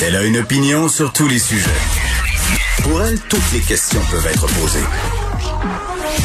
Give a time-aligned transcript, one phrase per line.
[0.00, 1.70] Elle a une opinion sur tous les sujets.
[2.82, 4.78] Pour elle, toutes les questions peuvent être posées.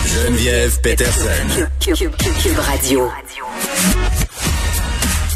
[0.06, 1.68] Geneviève Peterson.
[1.80, 3.10] Cube Radio.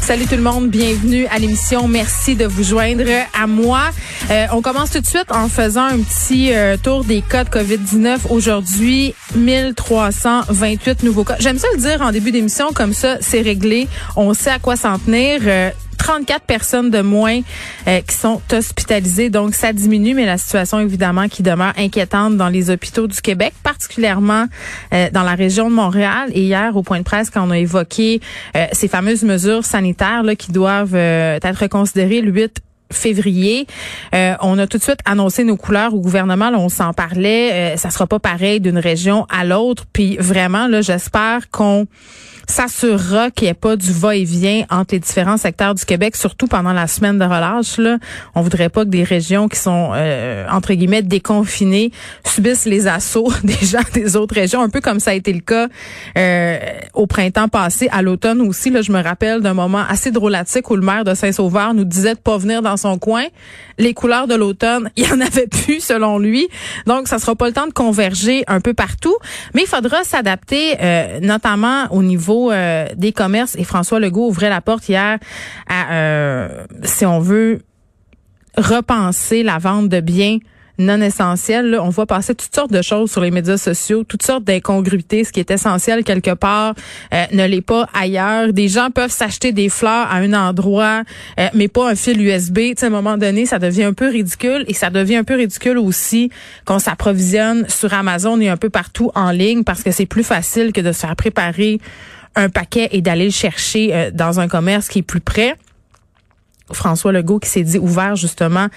[0.00, 1.88] Salut tout le monde, bienvenue à l'émission.
[1.88, 3.90] Merci de vous joindre à moi.
[4.30, 7.50] Euh, on commence tout de suite en faisant un petit euh, tour des cas de
[7.50, 8.20] COVID-19.
[8.30, 11.36] Aujourd'hui, 1328 nouveaux cas.
[11.40, 13.88] J'aime ça le dire en début d'émission, comme ça, c'est réglé.
[14.14, 15.40] On sait à quoi s'en tenir.
[15.44, 15.70] Euh,
[16.08, 17.40] 34 personnes de moins
[17.86, 19.28] euh, qui sont hospitalisées.
[19.28, 23.52] Donc, ça diminue, mais la situation, évidemment, qui demeure inquiétante dans les hôpitaux du Québec,
[23.62, 24.46] particulièrement
[24.94, 26.30] euh, dans la région de Montréal.
[26.32, 28.22] Et hier, au point de presse, quand on a évoqué
[28.56, 33.66] euh, ces fameuses mesures sanitaires qui doivent être considérées le 8 février.
[34.12, 36.50] on a tout de suite annoncé nos couleurs au gouvernement.
[36.50, 37.76] Là, on s'en parlait.
[37.76, 39.84] ça sera pas pareil d'une région à l'autre.
[39.92, 41.86] Puis vraiment, là, j'espère qu'on
[42.48, 46.72] s'assurera qu'il n'y ait pas du va-et-vient entre les différents secteurs du Québec, surtout pendant
[46.72, 47.76] la semaine de relâche.
[47.76, 47.98] Là.
[48.34, 51.92] On voudrait pas que des régions qui sont, euh, entre guillemets, déconfinées
[52.24, 55.40] subissent les assauts des gens des autres régions, un peu comme ça a été le
[55.40, 55.68] cas
[56.16, 56.58] euh,
[56.94, 58.70] au printemps passé, à l'automne aussi.
[58.70, 62.14] Là, je me rappelle d'un moment assez drôlatique où le maire de Saint-Sauveur nous disait
[62.14, 63.26] de pas venir dans son coin.
[63.76, 66.48] Les couleurs de l'automne, il y en avait plus selon lui.
[66.86, 69.16] Donc, ça sera pas le temps de converger un peu partout,
[69.54, 74.48] mais il faudra s'adapter, euh, notamment au niveau euh, des commerces et François Legault ouvrait
[74.48, 75.18] la porte hier
[75.68, 76.48] à, euh,
[76.84, 77.60] si on veut,
[78.56, 80.38] repenser la vente de biens
[80.78, 81.78] non essentiels.
[81.80, 85.24] On voit passer toutes sortes de choses sur les médias sociaux, toutes sortes d'incongruités.
[85.24, 86.74] Ce qui est essentiel quelque part
[87.12, 88.52] euh, ne l'est pas ailleurs.
[88.52, 91.02] Des gens peuvent s'acheter des fleurs à un endroit,
[91.54, 92.58] mais pas un fil USB.
[92.80, 95.78] à un moment donné, ça devient un peu ridicule et ça devient un peu ridicule
[95.78, 96.30] aussi
[96.64, 100.72] qu'on s'approvisionne sur Amazon et un peu partout en ligne parce que c'est plus facile
[100.72, 101.80] que de se faire préparer
[102.36, 105.56] un paquet et d'aller le chercher euh, dans un commerce qui est plus près.
[106.72, 108.68] François Legault qui s'est dit ouvert justement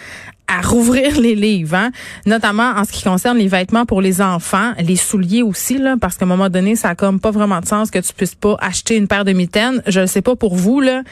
[0.52, 1.92] à rouvrir les livres, hein?
[2.26, 6.18] notamment en ce qui concerne les vêtements pour les enfants, les souliers aussi, là, parce
[6.18, 8.58] qu'à un moment donné, ça a comme pas vraiment de sens que tu puisses pas
[8.60, 9.82] acheter une paire de mitaines.
[9.88, 11.04] Je ne sais pas pour vous, là,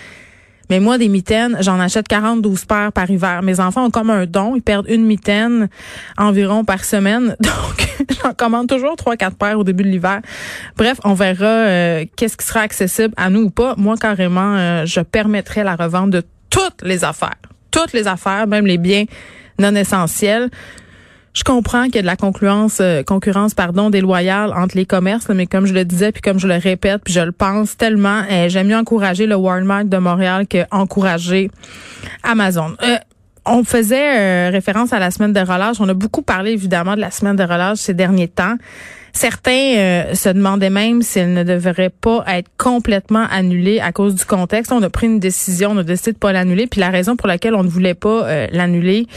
[0.69, 3.41] mais moi, des mitaines, j'en achète 42 paires par hiver.
[3.41, 4.55] Mes enfants ont comme un don.
[4.55, 5.67] Ils perdent une mitaine
[6.17, 7.35] environ par semaine.
[7.39, 7.89] Donc,
[8.21, 10.21] j'en commande toujours 3-4 paires au début de l'hiver.
[10.77, 13.73] Bref, on verra euh, qu'est-ce qui sera accessible à nous ou pas.
[13.77, 17.37] Moi, carrément, euh, je permettrai la revente de toutes les affaires.
[17.79, 19.05] Toutes les affaires, même les biens
[19.57, 20.49] non essentiels.
[21.33, 25.29] Je comprends qu'il y a de la concurrence, euh, concurrence pardon, déloyale entre les commerces,
[25.29, 28.23] mais comme je le disais, puis comme je le répète, puis je le pense tellement,
[28.29, 31.51] euh, j'aime mieux encourager le Walmart de Montréal que encourager
[32.23, 32.75] Amazon.
[32.83, 32.97] Euh,
[33.45, 35.77] on faisait référence à la semaine de relâche.
[35.79, 38.55] On a beaucoup parlé évidemment de la semaine de relâche ces derniers temps.
[39.19, 44.15] Certains euh, se demandaient même si elle ne devrait pas être complètement annulée à cause
[44.15, 44.71] du contexte.
[44.71, 46.67] On a pris une décision, on a décidé de pas l'annuler.
[46.67, 49.07] Puis la raison pour laquelle on ne voulait pas euh, l'annuler,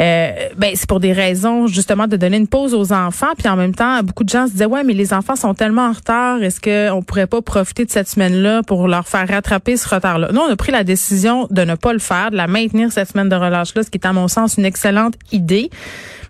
[0.00, 3.34] euh, ben c'est pour des raisons justement de donner une pause aux enfants.
[3.36, 5.88] Puis en même temps, beaucoup de gens se disaient ouais, mais les enfants sont tellement
[5.88, 6.42] en retard.
[6.42, 10.30] Est-ce qu'on pourrait pas profiter de cette semaine-là pour leur faire rattraper ce retard-là?
[10.32, 13.10] Nous, on a pris la décision de ne pas le faire, de la maintenir cette
[13.10, 15.68] semaine de relâche-là, ce qui est à mon sens une excellente idée.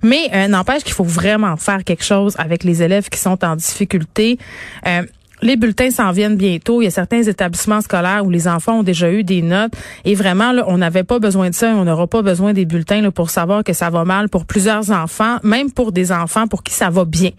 [0.02, 3.56] Mais euh, n'empêche qu'il faut vraiment faire quelque chose avec les élèves qui sont en
[3.56, 4.38] difficulté.
[4.86, 5.02] Euh,
[5.42, 6.82] les bulletins s'en viennent bientôt.
[6.82, 9.72] Il y a certains établissements scolaires où les enfants ont déjà eu des notes.
[10.04, 11.68] Et vraiment, là, on n'avait pas besoin de ça.
[11.68, 14.90] On n'aura pas besoin des bulletins là, pour savoir que ça va mal pour plusieurs
[14.90, 17.30] enfants, même pour des enfants pour qui ça va bien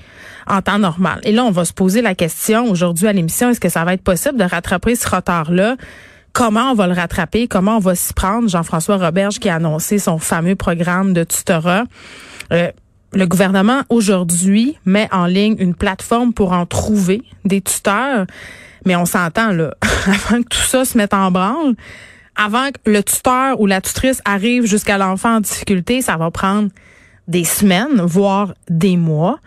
[0.48, 1.20] en temps normal.
[1.24, 3.94] Et là, on va se poser la question aujourd'hui à l'émission, est-ce que ça va
[3.94, 5.76] être possible de rattraper ce retard-là?
[6.34, 7.48] Comment on va le rattraper?
[7.48, 8.48] Comment on va s'y prendre?
[8.48, 11.84] Jean-François Roberge qui a annoncé son fameux programme de tutorat.
[12.52, 12.72] Euh,
[13.14, 18.26] le gouvernement aujourd'hui met en ligne une plateforme pour en trouver des tuteurs,
[18.86, 21.76] mais on s'entend là, avant que tout ça se mette en branle,
[22.36, 26.70] avant que le tuteur ou la tutrice arrive jusqu'à l'enfant en difficulté, ça va prendre
[27.28, 29.40] des semaines, voire des mois.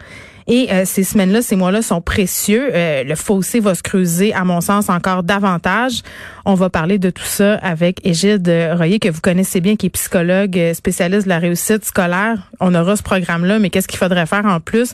[0.47, 2.71] Et euh, ces semaines-là, ces mois-là sont précieux.
[2.75, 6.03] Euh, le fossé va se creuser, à mon sens, encore davantage.
[6.45, 8.47] On va parler de tout ça avec Égide
[8.77, 12.51] Royer, que vous connaissez bien, qui est psychologue euh, spécialiste de la réussite scolaire.
[12.61, 14.93] On aura ce programme-là, mais qu'est-ce qu'il faudrait faire en plus?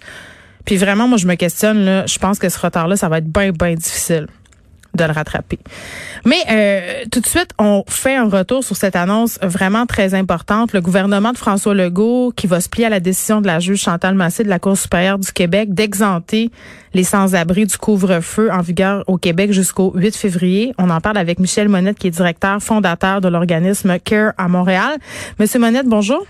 [0.64, 3.26] Puis vraiment, moi, je me questionne, là, je pense que ce retard-là, ça va être
[3.26, 4.28] bien, bien difficile
[4.94, 5.58] de le rattraper.
[6.24, 10.72] Mais euh, tout de suite, on fait un retour sur cette annonce vraiment très importante.
[10.72, 13.80] Le gouvernement de François Legault qui va se plier à la décision de la juge
[13.80, 16.50] Chantal Massé de la Cour supérieure du Québec d'exenter
[16.92, 20.74] les sans-abri du couvre-feu en vigueur au Québec jusqu'au 8 février.
[20.78, 24.98] On en parle avec Michel Monette qui est directeur fondateur de l'organisme CARE à Montréal.
[25.38, 26.26] Monsieur Monette, bonjour.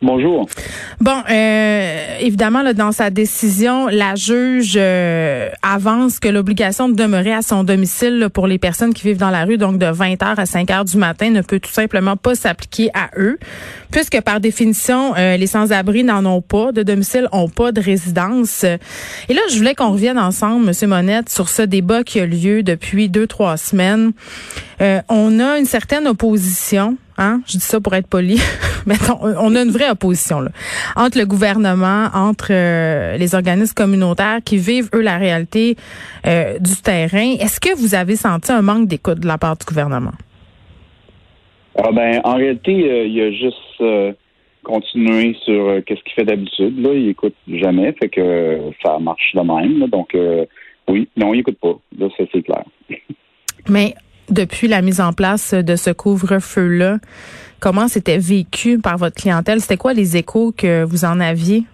[0.00, 0.46] Bonjour.
[1.00, 7.42] Bon, euh, évidemment, dans sa décision, la juge euh, avance que l'obligation de demeurer à
[7.42, 10.88] son domicile pour les personnes qui vivent dans la rue, donc de 20h à 5h
[10.88, 13.38] du matin, ne peut tout simplement pas s'appliquer à eux,
[13.90, 18.62] puisque par définition, euh, les sans-abri n'en ont pas de domicile, ont pas de résidence.
[18.62, 22.62] Et là, je voulais qu'on revienne ensemble, Monsieur Monette, sur ce débat qui a lieu
[22.62, 24.12] depuis deux, trois semaines.
[25.08, 27.42] on a une certaine opposition Hein?
[27.46, 28.40] Je dis ça pour être poli.
[28.86, 30.50] Mais on a une vraie opposition là,
[30.96, 35.76] entre le gouvernement, entre euh, les organismes communautaires qui vivent, eux, la réalité
[36.26, 37.34] euh, du terrain.
[37.40, 40.12] Est-ce que vous avez senti un manque d'écoute de la part du gouvernement?
[41.76, 44.14] Ah ben, en réalité, euh, il a juste
[44.64, 46.80] continué sur qu'est-ce qu'il fait d'habitude.
[46.80, 49.88] Là, il écoute jamais, fait que ça marche de même.
[49.88, 50.16] donc,
[50.88, 51.78] oui, non, il écoute pas.
[51.98, 52.64] Là, c'est clair.
[53.68, 53.94] Mais
[54.30, 56.98] depuis la mise en place de ce couvre-feu-là,
[57.60, 59.60] comment c'était vécu par votre clientèle?
[59.60, 61.64] C'était quoi les échos que vous en aviez?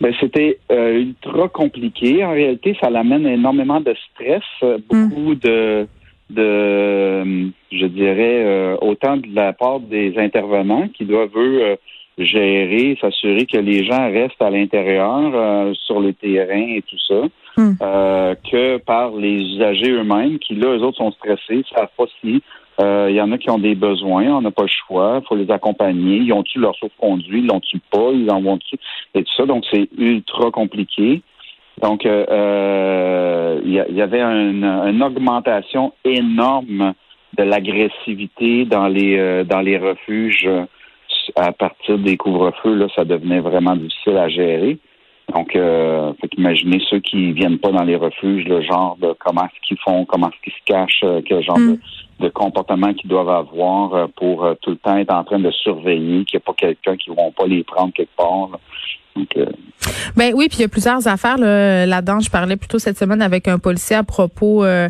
[0.00, 2.24] Ben, c'était euh, ultra compliqué.
[2.24, 4.42] En réalité, ça l'amène énormément de stress,
[4.88, 5.38] beaucoup hmm.
[5.38, 5.86] de,
[6.30, 11.76] de, je dirais, euh, autant de la part des intervenants qui doivent eux,
[12.18, 17.22] gérer, s'assurer que les gens restent à l'intérieur euh, sur le terrain et tout ça,
[17.56, 17.72] hmm.
[17.82, 22.42] euh, que par les usagers eux-mêmes qui, là, eux autres sont stressés, savent pas si
[22.78, 25.34] il y en a qui ont des besoins, on n'a pas le choix, il faut
[25.34, 26.18] les accompagner.
[26.18, 28.76] Ils ont-tu leur sauf-conduit, ils l'ont-tu pas, ils en vont-tu,
[29.14, 29.46] et tout ça.
[29.46, 31.22] Donc, c'est ultra compliqué.
[31.80, 36.92] Donc, euh, il y, avait une, augmentation énorme
[37.38, 40.46] de l'agressivité dans les dans les refuges
[41.34, 44.78] à partir des couvre-feux, là, ça devenait vraiment difficile à gérer.
[45.34, 49.44] Donc, euh, faut imaginer ceux qui viennent pas dans les refuges, le genre de comment
[49.44, 51.78] est-ce qu'ils font, comment est-ce qu'ils se cachent, euh, quel genre de,
[52.26, 52.30] mm.
[52.30, 56.24] comportement qu'ils doivent avoir euh, pour euh, tout le temps être en train de surveiller
[56.24, 58.50] qu'il n'y a pas quelqu'un qui ne vont pas les prendre quelque part.
[59.36, 59.46] Euh,
[60.16, 62.20] ben oui, puis il y a plusieurs affaires là-dedans.
[62.20, 64.88] je parlais plutôt cette semaine avec un policier à propos euh,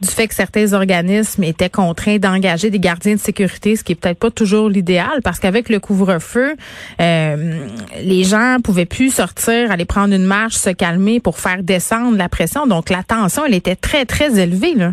[0.00, 4.00] du fait que certains organismes étaient contraints d'engager des gardiens de sécurité, ce qui est
[4.00, 6.54] peut-être pas toujours l'idéal, parce qu'avec le couvre-feu,
[7.00, 7.66] euh,
[8.02, 12.28] les gens pouvaient plus sortir, aller prendre une marche, se calmer pour faire descendre la
[12.28, 12.66] pression.
[12.66, 14.92] Donc la tension, elle était très très élevée là.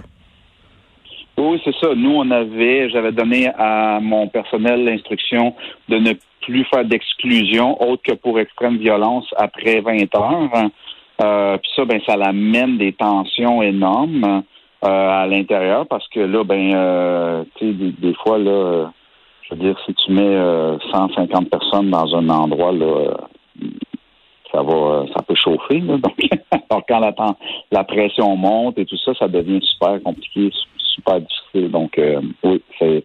[1.38, 1.94] Oui, c'est ça.
[1.96, 5.54] Nous, on avait, j'avais donné à mon personnel l'instruction
[5.90, 6.14] de ne
[6.46, 10.50] plus faire d'exclusion autre que pour extrême violence après 20 heures.
[11.22, 14.44] Euh, puis ça, ben, ça l'amène des tensions énormes
[14.84, 18.92] euh, à l'intérieur parce que là, ben, euh, tu sais, des, fois, là,
[19.42, 20.38] je veux dire, si tu mets
[20.92, 23.18] 150 personnes dans un endroit, là,
[24.52, 25.80] ça va, ça peut chauffer.
[25.80, 26.02] Donc,
[26.88, 27.14] quand la,
[27.72, 30.52] la pression monte et tout ça, ça devient super compliqué,
[30.96, 31.72] super difficile.
[31.72, 32.00] Donc,
[32.44, 33.04] oui, c'est,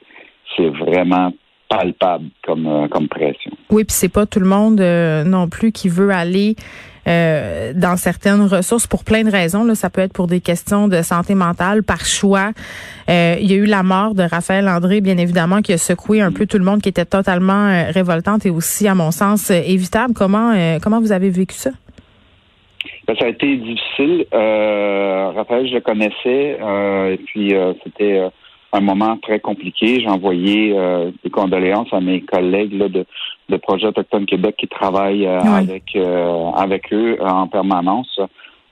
[0.56, 1.30] c'est vraiment
[1.70, 3.52] palpable comme, euh, comme pression.
[3.70, 6.56] Oui, puis c'est pas tout le monde euh, non plus qui veut aller
[7.06, 9.64] euh, dans certaines ressources pour plein de raisons.
[9.64, 12.50] Là, ça peut être pour des questions de santé mentale, par choix.
[13.08, 16.32] il y a eu la mort de Raphaël André, bien évidemment, qui a secoué un
[16.32, 20.12] peu tout le monde, qui était totalement révoltante et aussi, à mon sens, évitable.
[20.14, 20.52] Comment
[20.82, 21.70] comment vous avez vécu ça?
[23.06, 24.26] Ben, ça a été difficile.
[24.32, 26.58] Raphaël, je le connaissais,
[27.12, 28.30] et puis c'était
[28.72, 30.00] un moment très compliqué.
[30.00, 33.04] J'ai envoyé euh, des condoléances à mes collègues là, de,
[33.48, 38.20] de Projet Autochtone Québec qui travaillent euh, avec euh, avec eux en permanence.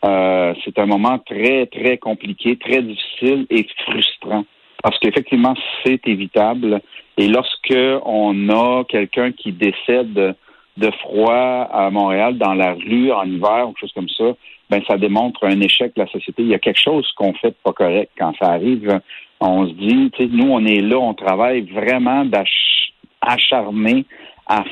[0.02, 4.44] c'est un moment très, très compliqué, très difficile et frustrant.
[4.82, 6.80] Parce qu'effectivement, c'est évitable.
[7.16, 7.74] Et lorsque
[8.04, 10.36] on a quelqu'un qui décède
[10.76, 14.36] de froid à Montréal, dans la rue, en hiver, ou quelque chose comme ça,
[14.70, 16.42] ben ça démontre un échec de la société.
[16.42, 19.00] Il y a quelque chose qu'on fait de pas correct quand ça arrive
[19.40, 24.04] on se dit, nous, on est là, on travaille vraiment d'acharné
[24.46, 24.64] à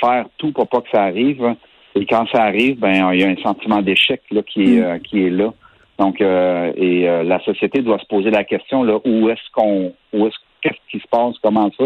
[0.00, 1.54] faire tout pour pas que ça arrive.
[1.94, 4.84] Et quand ça arrive, ben il y a un sentiment d'échec là qui est mm.
[4.84, 5.52] euh, qui est là.
[5.98, 9.92] Donc euh, et euh, la société doit se poser la question là où est-ce qu'on
[10.12, 11.84] où est-ce qu'est-ce qui se passe comment ça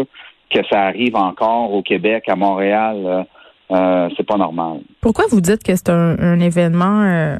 [0.49, 3.25] que ça arrive encore au Québec à Montréal
[3.69, 4.79] c'est pas normal.
[5.01, 7.37] Pourquoi vous dites que c'est un, un, événement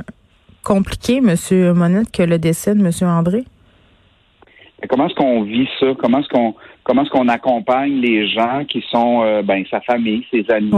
[0.62, 3.46] compliqué, Monsieur Monette, que le décès de Monsieur André?
[4.88, 5.88] Comment est-ce qu'on vit ça?
[5.98, 6.54] Comment est-ce qu'on
[6.84, 10.72] comment est-ce qu'on accompagne les gens qui sont euh, ben sa famille, ses amis,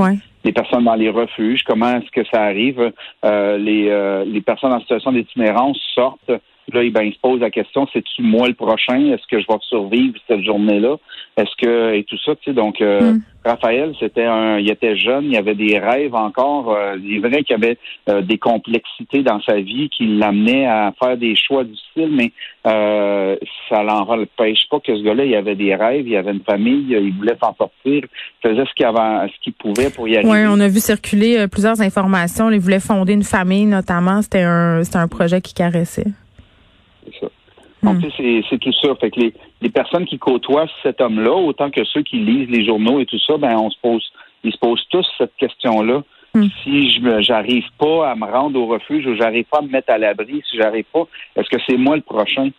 [0.46, 1.64] les personnes dans les refuges?
[1.64, 2.94] Comment est-ce que ça arrive?
[3.26, 6.32] Euh, les, euh, les personnes en situation d'itinérance sortent
[6.74, 9.00] Là, ben, il se pose la question, c'est-tu moi le prochain?
[9.12, 10.98] Est-ce que je vais survivre cette journée-là?
[11.38, 13.22] Est-ce que, et tout ça, tu sais, donc, euh, mm.
[13.46, 16.74] Raphaël, c'était un, il était jeune, il avait des rêves encore.
[16.74, 17.78] Euh, il est vrai qu'il y avait
[18.10, 22.34] euh, des complexités dans sa vie qui l'amenaient à faire des choix difficiles, mais
[22.68, 23.38] euh,
[23.70, 27.14] ça l'empêche pas que ce gars-là, il avait des rêves, il avait une famille, il
[27.14, 28.08] voulait s'en sortir, il
[28.44, 30.30] faisait ce qu'il avait, ce qu'il pouvait pour y arriver.
[30.30, 32.50] Oui, on a vu circuler plusieurs informations.
[32.52, 34.22] Il voulait fonder une famille, notamment.
[34.22, 36.08] C'était un, c'était un projet qui caressait.
[37.12, 37.32] C'est ça.
[37.84, 38.44] Donc, hmm.
[38.50, 38.94] c'est tout ça.
[38.96, 42.66] Fait que les, les personnes qui côtoient cet homme-là, autant que ceux qui lisent les
[42.66, 44.06] journaux et tout ça, ben on se pose,
[44.44, 46.04] ils se posent tous cette question-là.
[46.34, 46.48] Hmm.
[46.64, 49.92] Si je j'arrive pas à me rendre au refuge ou j'arrive pas à me mettre
[49.92, 52.50] à l'abri, si j'arrive pas, est-ce que c'est moi le prochain?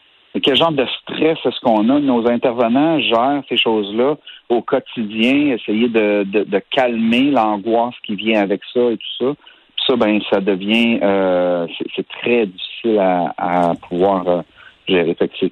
[0.43, 1.99] quel genre de stress est-ce qu'on a?
[1.99, 4.17] Nos intervenants gèrent ces choses-là
[4.49, 9.35] au quotidien, essayer de, de, de calmer l'angoisse qui vient avec ça et tout ça.
[9.87, 14.43] Ça, ben, ça devient euh, c'est très difficile à, à pouvoir euh,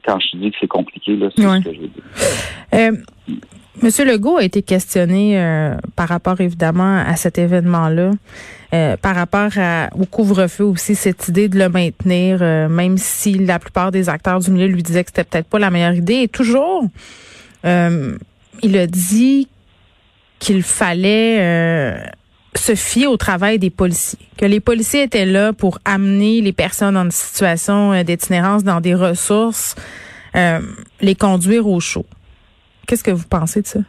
[0.04, 2.02] quand je dis que c'est compliqué, là, c'est ce que je veux dire.
[2.74, 2.92] Euh,
[3.80, 8.10] Monsieur Legault a été questionné euh, par rapport évidemment à cet événement-là,
[8.74, 9.50] euh, par rapport
[9.96, 14.50] au couvre-feu aussi, cette idée de le maintenir, même si la plupart des acteurs du
[14.50, 16.22] milieu lui disaient que c'était peut-être pas la meilleure idée.
[16.22, 16.86] Et toujours,
[17.64, 19.48] il a dit
[20.40, 22.02] qu'il fallait
[22.54, 26.96] se fier au travail des policiers, que les policiers étaient là pour amener les personnes
[26.96, 29.76] en situation euh, d'itinérance dans des ressources,
[30.34, 30.60] euh,
[31.00, 32.06] les conduire au chaud.
[32.86, 33.80] Qu'est-ce que vous pensez de ça?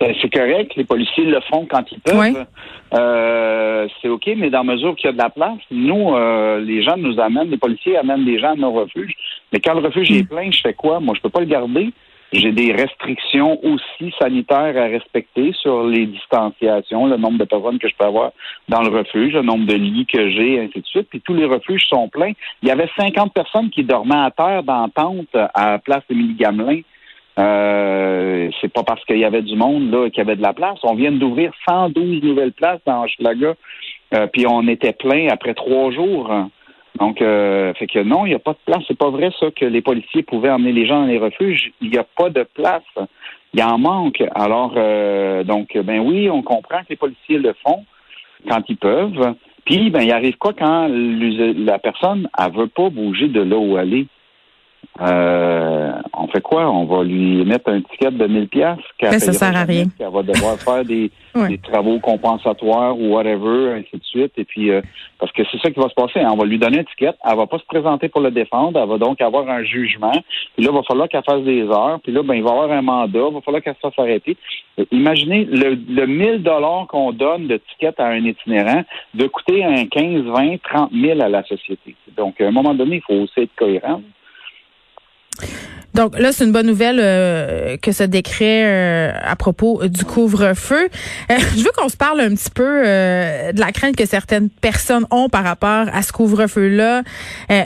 [0.00, 2.44] Ben, c'est correct, les policiers le font quand ils peuvent.
[2.92, 6.16] Euh, c'est OK, mais dans mesure qu'il y a de la place, nous,
[6.58, 9.14] les gens nous amènent, les policiers amènent des gens à nos refuges.
[9.52, 10.26] Mais quand le refuge est mm.
[10.26, 10.98] plein, je fais quoi?
[10.98, 11.92] Moi, je peux pas le garder.
[12.32, 17.88] J'ai des restrictions aussi sanitaires à respecter sur les distanciations, le nombre de personnes que
[17.88, 18.32] je peux avoir
[18.70, 21.08] dans le refuge, le nombre de lits que j'ai, ainsi de suite.
[21.10, 22.32] Puis tous les refuges sont pleins.
[22.62, 26.34] Il y avait 50 personnes qui dormaient à terre dans tente à la place Émilie
[26.34, 26.80] Gamelin.
[27.38, 30.54] Euh, c'est pas parce qu'il y avait du monde là qu'il y avait de la
[30.54, 30.78] place.
[30.84, 33.54] On vient d'ouvrir 112 nouvelles places dans Hochelaga,
[34.14, 36.30] euh, puis on était plein après trois jours.
[36.98, 38.82] Donc, euh, fait que non, il n'y a pas de place.
[38.86, 41.72] C'est pas vrai ça que les policiers pouvaient emmener les gens dans les refuges.
[41.80, 42.82] Il n'y a pas de place.
[43.54, 44.22] Il en manque.
[44.34, 47.84] Alors, euh, donc, ben oui, on comprend que les policiers le font
[48.48, 49.34] quand ils peuvent.
[49.64, 53.78] Puis, ben, il arrive quoi quand la personne, elle veut pas bouger de là où
[53.78, 54.06] elle est?
[55.00, 56.70] Euh, on fait quoi?
[56.70, 59.86] On va lui mettre un ticket de 1000 pièces qu'elle ça sert à rien.
[59.98, 61.10] Elle va devoir faire des,
[61.48, 64.32] des, travaux compensatoires ou whatever, ainsi de suite.
[64.36, 64.82] Et puis, euh,
[65.18, 66.20] parce que c'est ça qui va se passer.
[66.26, 67.12] On va lui donner un ticket.
[67.24, 68.78] Elle va pas se présenter pour le défendre.
[68.78, 70.12] Elle va donc avoir un jugement.
[70.54, 71.98] Puis là, il va falloir qu'elle fasse des heures.
[72.02, 73.26] Puis là, ben, il va avoir un mandat.
[73.30, 74.36] Il va falloir qu'elle se fasse arrêter.
[74.90, 78.84] Imaginez le, le 1000 dollars qu'on donne de ticket à un itinérant
[79.14, 81.96] de coûter un 15, 20, 30 000 à la société.
[82.16, 84.02] Donc, à un moment donné, il faut aussi être cohérent.
[85.94, 90.88] Donc là, c'est une bonne nouvelle euh, que ce décret euh, à propos du couvre-feu.
[91.30, 95.06] Euh, je veux qu'on se parle un petit peu de la crainte que certaines personnes
[95.10, 97.02] ont par rapport à ce couvre-feu-là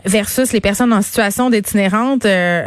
[0.05, 2.21] versus les personnes en situation d'itinérance.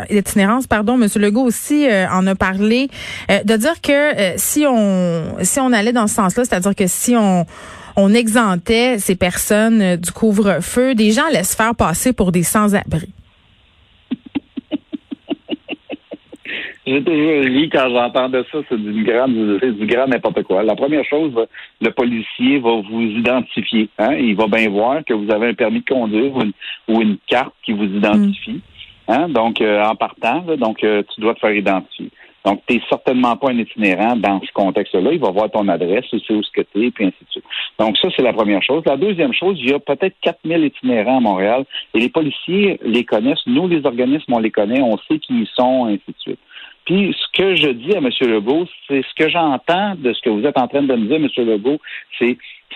[0.09, 0.97] d'itinérance, pardon.
[0.97, 2.89] Monsieur Legault aussi en a parlé
[3.29, 7.45] de dire que si on si on allait dans ce sens-là, c'est-à-dire que si on
[7.95, 13.09] on exemptait ces personnes du couvre-feu, des gens laissent faire passer pour des sans-abri.
[16.89, 20.63] J'ai toujours dit quand j'entends de ça, c'est du grand, du grand n'importe quoi.
[20.63, 21.33] La première chose,
[21.79, 23.89] le policier va vous identifier.
[23.99, 24.15] Hein?
[24.15, 26.33] Il va bien voir que vous avez un permis de conduire
[26.87, 28.61] ou une, carte qui vous identifie.
[29.07, 29.29] Hein?
[29.29, 32.09] Donc, euh, en partant, donc euh, tu dois te faire identifier.
[32.43, 35.11] Donc, tu n'es certainement pas un itinérant dans ce contexte-là.
[35.11, 37.29] Il va voir ton adresse, il sait où ce que tu es, puis ainsi de
[37.29, 37.43] suite.
[37.77, 38.81] Donc, ça, c'est la première chose.
[38.87, 43.03] La deuxième chose, il y a peut-être 4000 itinérants à Montréal et les policiers les
[43.03, 43.45] connaissent.
[43.45, 46.39] Nous, les organismes, on les connaît, on sait qui ils sont, ainsi de suite.
[46.89, 48.09] Ce que je dis à M.
[48.21, 51.17] Legault, c'est ce que j'entends de ce que vous êtes en train de me dire,
[51.17, 51.47] M.
[51.47, 51.79] Legault,
[52.17, 52.35] c'est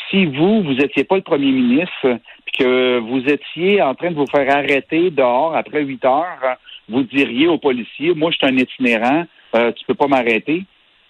[0.09, 4.15] si vous, vous n'étiez pas le premier ministre, puis que vous étiez en train de
[4.15, 6.57] vous faire arrêter dehors après huit heures,
[6.89, 10.63] vous diriez aux policiers, moi je suis un itinérant, euh, tu peux pas m'arrêter.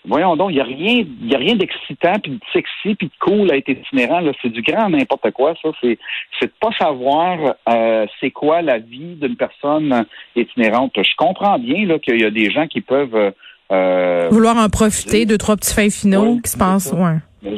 [0.06, 3.14] Voyons donc, il n'y a rien, y a rien d'excitant, puis de sexy, puis de
[3.22, 4.20] cool à être itinérant.
[4.20, 5.54] Là, c'est du grand n'importe quoi.
[5.62, 5.98] Ça, c'est,
[6.40, 10.06] c'est de pas savoir euh, c'est quoi la vie d'une personne
[10.36, 10.92] itinérante.
[10.98, 13.34] Je comprends bien là qu'il y a des gens qui peuvent
[13.72, 16.94] euh, vouloir en profiter, deux trois petits fins finaux qui se passent.
[16.94, 17.18] Ouais.
[17.42, 17.56] Mais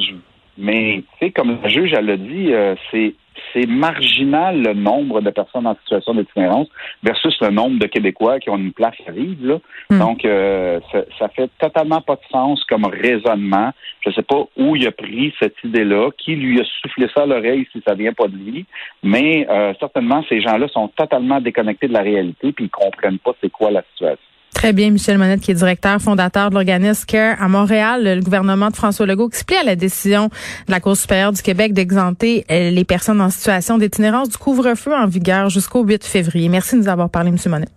[0.58, 3.14] Mais, tu sais, comme le juge, elle l'a dit, euh, c'est
[3.52, 6.68] c'est marginal le nombre de personnes en situation d'itinérance
[7.02, 9.46] versus le nombre de Québécois qui ont une place à vivre.
[9.46, 9.58] Là.
[9.90, 9.98] Hmm.
[9.98, 13.72] Donc, euh, ça, ça, fait totalement pas de sens comme raisonnement.
[14.00, 17.22] Je ne sais pas où il a pris cette idée-là, qui lui a soufflé ça
[17.22, 18.66] à l'oreille si ça vient pas de lui,
[19.02, 23.32] mais euh, certainement, ces gens-là sont totalement déconnectés de la réalité puis ils comprennent pas
[23.40, 24.18] c'est quoi la situation.
[24.56, 28.02] Très bien, Michel Monette, qui est directeur fondateur de l'organisme CARE à Montréal.
[28.02, 30.28] Le gouvernement de François Legault explique à la décision
[30.66, 34.94] de la Cour supérieure du Québec d'exempter euh, les personnes en situation d'itinérance du couvre-feu
[34.94, 36.48] en vigueur jusqu'au 8 février.
[36.48, 37.68] Merci de nous avoir parlé, Monsieur Monette.